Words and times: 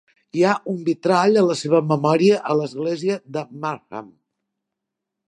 Hi 0.37 0.43
ha 0.45 0.53
un 0.71 0.77
vitrall 0.87 1.35
a 1.41 1.43
la 1.49 1.57
seva 1.59 1.81
memòria 1.91 2.39
a 2.53 2.55
l'Església 2.61 3.19
de 3.37 3.45
Markham. 3.67 4.09